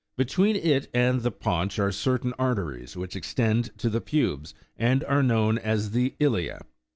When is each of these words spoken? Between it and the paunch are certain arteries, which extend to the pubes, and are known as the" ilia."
Between 0.17 0.55
it 0.55 0.89
and 0.95 1.21
the 1.21 1.29
paunch 1.29 1.77
are 1.77 1.91
certain 1.91 2.33
arteries, 2.39 2.97
which 2.97 3.15
extend 3.15 3.65
to 3.77 3.87
the 3.87 4.01
pubes, 4.01 4.55
and 4.75 5.03
are 5.03 5.21
known 5.21 5.59
as 5.59 5.91
the" 5.91 6.15
ilia." 6.19 6.61